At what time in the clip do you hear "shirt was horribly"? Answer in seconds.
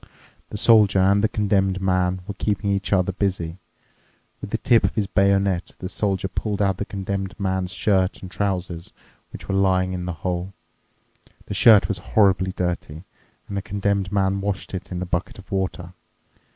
11.53-12.51